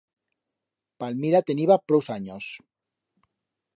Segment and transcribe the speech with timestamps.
[1.03, 2.49] Palmira teniba prous anyos.